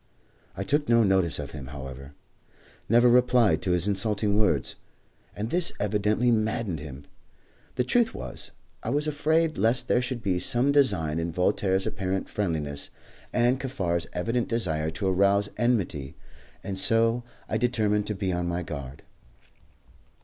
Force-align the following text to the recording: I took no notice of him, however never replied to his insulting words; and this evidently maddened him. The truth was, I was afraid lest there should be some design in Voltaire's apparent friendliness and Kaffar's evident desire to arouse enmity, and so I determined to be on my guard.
I 0.57 0.63
took 0.63 0.89
no 0.89 1.03
notice 1.03 1.37
of 1.37 1.51
him, 1.51 1.67
however 1.67 2.15
never 2.89 3.07
replied 3.07 3.61
to 3.61 3.69
his 3.73 3.87
insulting 3.87 4.35
words; 4.39 4.73
and 5.35 5.51
this 5.51 5.71
evidently 5.79 6.31
maddened 6.31 6.79
him. 6.79 7.03
The 7.75 7.83
truth 7.83 8.11
was, 8.11 8.49
I 8.81 8.89
was 8.89 9.05
afraid 9.05 9.59
lest 9.59 9.87
there 9.87 10.01
should 10.01 10.23
be 10.23 10.39
some 10.39 10.71
design 10.71 11.19
in 11.19 11.31
Voltaire's 11.31 11.85
apparent 11.85 12.29
friendliness 12.29 12.89
and 13.31 13.59
Kaffar's 13.59 14.07
evident 14.11 14.47
desire 14.47 14.89
to 14.89 15.07
arouse 15.07 15.49
enmity, 15.55 16.15
and 16.63 16.79
so 16.79 17.21
I 17.47 17.59
determined 17.59 18.07
to 18.07 18.15
be 18.15 18.33
on 18.33 18.47
my 18.47 18.63
guard. 18.63 19.03